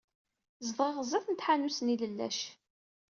Zedɣeɣ 0.65 0.97
sdat 1.07 1.35
tḥanut 1.39 1.77
n 1.81 1.91
yilellac. 1.91 2.39